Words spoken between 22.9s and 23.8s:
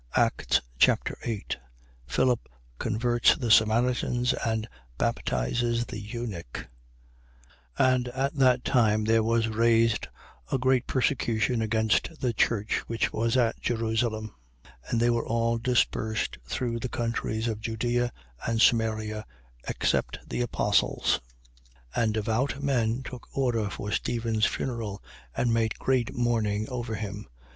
took order